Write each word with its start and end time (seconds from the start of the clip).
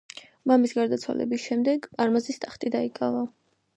მამის 0.51 0.71
გარდაცვალების 0.77 1.45
შემდეგ, 1.49 1.85
არმაზის 2.07 2.43
ტახტი 2.47 2.73
დაიკავა. 2.77 3.23